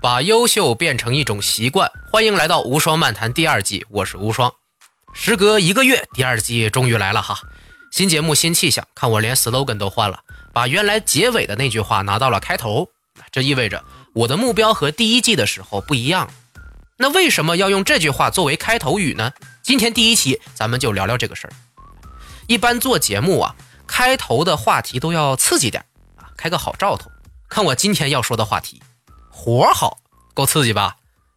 [0.00, 1.90] 把优秀变成一种习惯。
[2.10, 4.50] 欢迎来到无双漫谈第二季，我是无双。
[5.12, 7.38] 时隔一个月，第二季终于来了哈！
[7.92, 10.20] 新节目新气象，看我连 slogan 都换了，
[10.54, 12.88] 把原来结尾的那句话拿到了开头。
[13.30, 13.84] 这意味着
[14.14, 16.30] 我的目标和第一季的时候不一样。
[16.96, 19.32] 那为什么要用这句话作为开头语呢？
[19.62, 21.52] 今天第一期咱们就聊聊这个事儿。
[22.46, 23.54] 一般做节目啊，
[23.86, 25.84] 开头的话题都要刺激点
[26.16, 27.10] 啊，开个好兆头。
[27.50, 28.80] 看我今天要说的话题。
[29.30, 29.98] 活好，
[30.34, 30.96] 够刺激吧？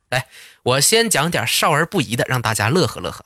[0.10, 0.28] 来，
[0.64, 3.24] 我先讲点少儿不宜的，让大家乐呵乐呵。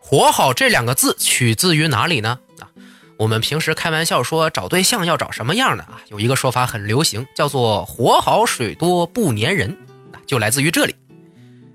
[0.00, 2.38] 活好这两个字取自于哪里呢？
[2.60, 2.70] 啊，
[3.18, 6.00] 我们平时开玩笑说找对象要找什么样的啊？
[6.08, 9.76] 有一个说法很流行，叫做“活好水多不粘人”，
[10.26, 10.94] 就来自于这里。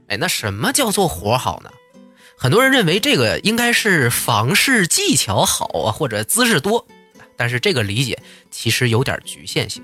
[0.08, 1.72] 哎，那什么叫做活好呢？
[2.38, 6.88] 很多人认为这个应该是房事技巧好啊，或者姿势多，
[7.38, 9.84] 但是这个理解其实有点局限性。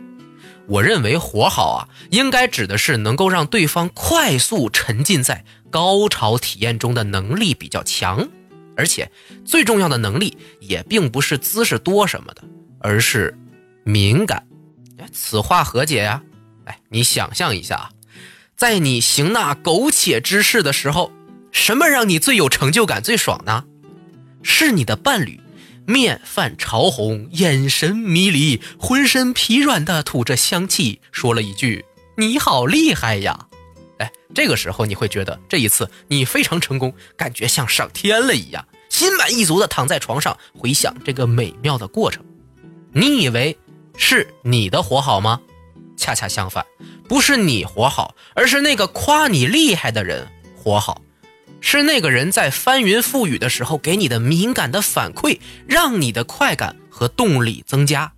[0.68, 8.28] 我认为活好啊，应该指的是能够让对方快速沉浸在高潮体验中的能力比较强，
[8.76, 9.10] 而且
[9.46, 12.44] 最重要的能力也并不是姿势多什么的，
[12.80, 13.38] 而是
[13.84, 14.46] 敏感。
[15.14, 16.22] 此话何解呀？
[16.66, 17.90] 哎，你想象一下啊，
[18.58, 21.12] 在你行那苟且之事的时候，
[21.52, 23.64] 什么让你最有成就感、最爽呢？
[24.44, 25.40] 是你的伴侣。
[25.88, 31.86] 面泛潮红，眼神迷离，浑身疲软的吐着香气，说了一句
[32.18, 33.48] ：“你好厉害呀！”
[34.00, 42.22] 哎，这个时候你会觉得这一次你非常成功，感觉像上天了一样，心满意足的躺在床上回想这个美妙的过程。
[42.92, 43.58] 你以为
[43.96, 45.40] 是你的活好吗？
[45.96, 46.66] 恰恰相反，
[47.08, 50.28] 不是你活好，而是那个夸你厉害的人
[50.58, 51.02] 活好。
[51.60, 58.12] 是那个人在翻云覆雨的时候给你的敏感的反馈，让你的快感和动力增加。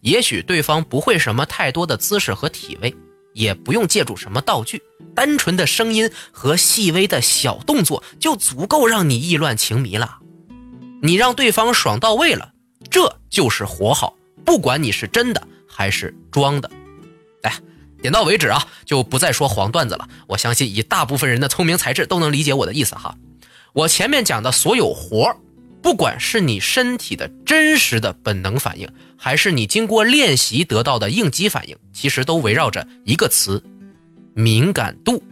[0.00, 2.94] 也许对方不会什么太多的姿势和体位，
[3.34, 4.82] 也不用借助什么道具，
[5.14, 10.18] 单纯的声音和细微的小动作就足够让你意乱情迷了。
[11.02, 12.52] 你让对方爽到位了，
[12.90, 16.70] 这就是活好，不管你是真的还是装的。
[18.00, 20.08] 点到为止啊，就不再说黄段子了。
[20.26, 23.14] 我相信以大部分人的聪明才智都能理解我的意思哈。
[23.72, 25.36] 我前面讲的所有活儿，
[25.82, 33.62] 不管是你身体的真实的本能反应，还是你经过练习得到的应激反应，其实都围绕着一个词：
[34.34, 35.22] 敏感度。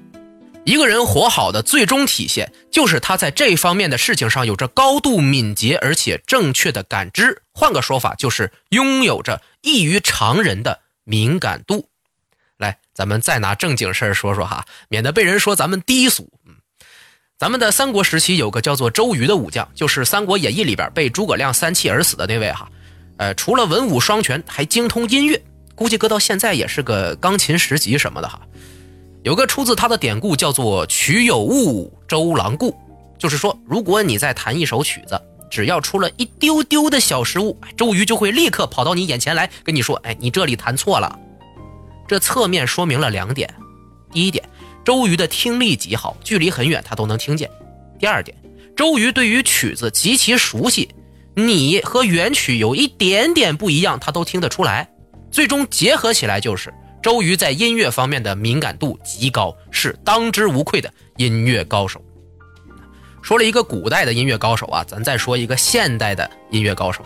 [0.65, 7.41] 一个人活好的最终体现，就是他在这方面的事情上有着高度敏捷而且正确的感知。
[7.53, 11.89] 换个说法，就是拥有着异于常人的敏感度。
[12.59, 16.29] 来，咱们再拿正经事儿说说哈，免得被人说咱们低俗。
[16.47, 16.55] 嗯，
[17.39, 22.67] 咱们的三国时期有个叫做周瑜的武将，就是《三国演义》里边被诸葛亮三气而死的那位哈。
[23.19, 25.43] 呃，除了文武双全，还精通音乐，
[25.75, 28.41] 估计搁到现在也是个钢琴十级什么的哈。
[29.23, 32.75] 有个出自他的典故叫做“曲有误，周郎顾”，
[33.19, 41.19] 就是说，如果你在弹一首曲子，只要出了一丢丢的小失误，周瑜就会立刻跑到你眼前来跟你说：“哎，你这里弹错了。”
[42.07, 43.53] 这侧面说明了两点：
[44.13, 44.49] 第一点，
[44.85, 47.49] 周瑜的听力极好，距离很远他都能听见；
[47.99, 48.37] 第二点，
[48.77, 50.89] 周瑜对于曲子极其熟悉，
[51.35, 54.89] 你和原曲有一点点不一样，他都听得出来。
[55.31, 56.73] 最终结合起来，就是
[57.03, 62.01] 周瑜在音乐方面的敏感度极高，是当之无愧的音乐高手。
[63.21, 67.05] 说了一个古代的音乐高手啊，咱再说一个现代的音乐高手，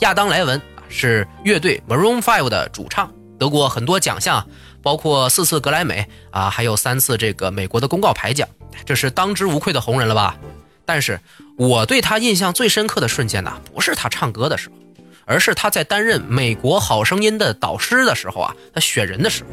[0.00, 3.10] 亚当莱文是乐队 Maroon Five 的主唱。
[3.42, 4.46] 得过很多奖项，
[4.82, 8.48] 包括四次格莱美啊，还有三次这个美国的公告牌奖，
[8.86, 10.38] 这是当之无愧的红人了吧？
[10.84, 11.18] 但是
[11.56, 14.76] 我对他印象最深刻的瞬间呢，不是他唱歌的时候，
[15.24, 19.50] 而是他在担任《美国好声音》的导师的时候啊，他选人的时候，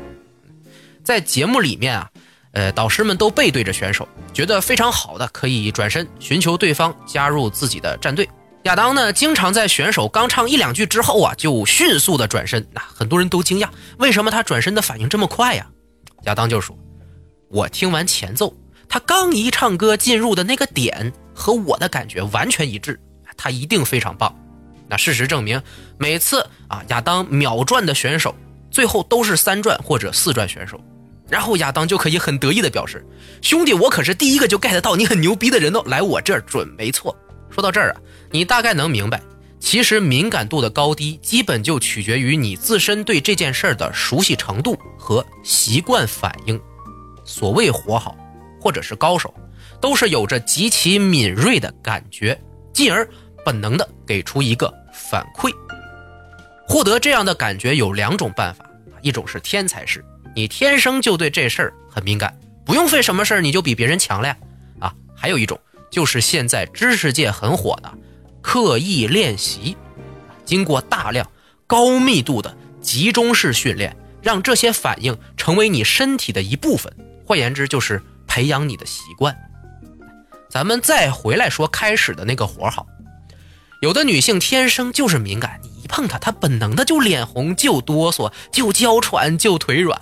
[1.04, 2.10] 在节目里面啊，
[2.52, 8.30] 呃，导师们都背对着选手，觉得非常好的可以转身寻求对方加入自己的战队。
[8.64, 12.68] 亚当呢，经常在选手刚唱一两句之后啊，就迅速的转身。
[12.74, 15.66] 那很多人都惊讶，为什么他转身的反应这么快呀？
[16.24, 16.78] 亚当就说
[17.50, 18.54] ：“我听完前奏，
[18.90, 23.00] 他刚一唱歌进入的那个点和我的感觉完全一致，
[23.38, 24.36] 他一定非常棒。”
[24.90, 25.62] 那事实证明，
[25.98, 28.36] 每次啊，亚当秒转的选手
[28.70, 30.78] 最后都是三转或者四转选手，
[31.30, 33.06] 然后亚当就可以很得意的表示
[33.42, 37.16] ：“兄弟，我可是第一个就 get 到你很牛逼的人哦，来我这儿准没错。”
[37.50, 38.02] 说到这儿啊。
[38.32, 39.22] 你大概能明白，
[39.60, 46.60] 其实敏感度的高低，基本就取决于你自身对这件事儿的熟悉程度和习惯反应。
[47.26, 48.16] 所谓活好，
[48.62, 49.34] 或者是高手，
[49.82, 52.40] 都是有着极其敏锐的感觉，
[52.74, 53.08] 进而
[53.44, 55.52] 本能的给出一个反馈。
[56.68, 58.64] 获得这样的感觉有两种办法，
[59.02, 60.06] 一种是天才式，
[60.36, 64.38] 你天生就对这事儿很敏感，不用费什么事儿你就比别人强了呀。
[64.80, 67.92] 啊，还有一种就是现在知识界很火的
[68.42, 69.76] 刻意练习，
[70.46, 71.30] 经过大量
[71.68, 76.94] 高密度的集中式训练，让这些反应成为你身体的一部分。
[77.26, 79.36] 换言之，就是培养你的习惯。
[80.50, 82.88] 咱们再回来说开始的那个活儿好，
[83.82, 90.02] 有的女性天生就是敏感，你一碰她，她本能的就脸红、就哆嗦、就娇喘、就腿软，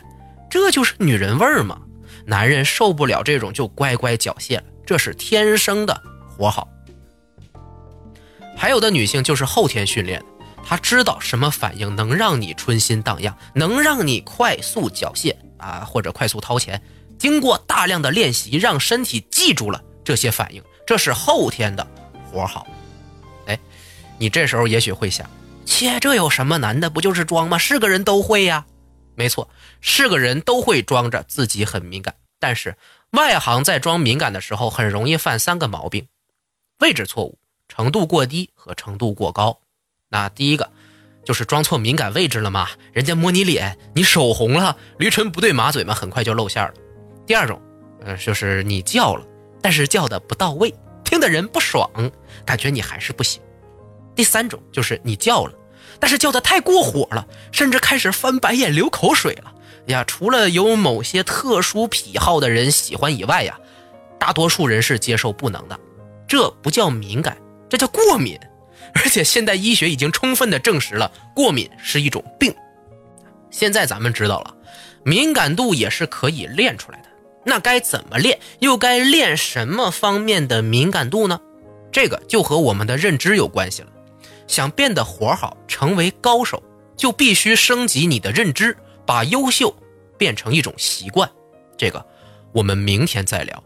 [0.50, 1.82] 这就是女人味儿嘛。
[2.26, 6.66] 男人受不了这种，就乖乖缴械了，这是天生的活好。
[8.56, 10.26] 还有的女性就是后天训练的，
[10.64, 16.82] 她知道什么反应能让你春心荡漾，能让你快速缴械啊，或者快速掏钱。
[17.20, 21.86] 经过大量的练习，让身体记住了这些反应，这是后天的
[22.32, 22.66] 活好。
[23.48, 23.60] 哎，
[24.18, 25.30] 你这时候也许会想，
[25.66, 26.90] 切，这有什么难的？
[26.90, 27.58] 不就是装吗？
[27.58, 28.66] 是个人都会呀。
[29.16, 29.50] 没错，
[29.82, 32.78] 是个人都会装着自己很敏感，但是
[33.12, 36.08] 外行在装敏感的时候，很容易犯三个毛病：
[36.80, 37.38] 位置错误、
[37.70, 39.60] 程度过低和程度过高。
[40.10, 40.70] 那第一个
[41.26, 42.68] 就是装错敏感位置了嘛？
[42.92, 46.74] 人家摸你脸，你手红了，驴唇不对马嘴嘛，很快就露馅了。
[47.26, 47.62] 第二种，
[48.02, 49.26] 呃，就是你叫了，
[49.62, 51.90] 但是叫的不到位，听的人不爽，
[52.46, 53.42] 感觉你还是不行。
[54.16, 55.54] 第三种就是你叫了，
[56.00, 59.54] 但是叫的太过火了，甚至开始翻白眼、流口水了。
[59.88, 63.58] 呀，除了有某些特殊癖好的人喜欢以外呀，
[64.20, 65.80] 大多数人是接受不能的。
[66.28, 67.38] 这不叫敏感，
[67.70, 68.40] 这叫过敏。
[68.94, 72.54] 而且现代医学已经充分的证实了，过敏是一种病。
[73.52, 74.56] 现在咱们知道了，
[75.04, 77.10] 敏感度也是可以练出来的。
[77.46, 78.40] 那该怎么练？
[78.60, 81.40] 又该练什么方面的敏感度呢？
[81.92, 83.88] 这个就和我们的认知有关系了。
[84.48, 86.62] 想变得活好，成为高手，
[86.98, 88.76] 就必须升级你的认知，
[89.08, 89.74] 把优秀
[90.18, 91.28] 变成一种习惯。
[91.78, 92.06] 这个
[92.52, 93.64] 我们明天再聊。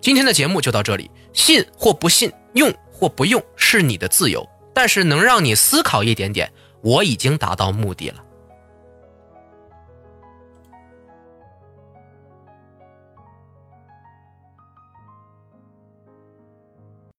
[0.00, 6.50] 今天的节目就到这里，信或不信，用或不用是你的自由，但是能让你思考一点点，
[6.80, 8.23] 我已经达到目的了。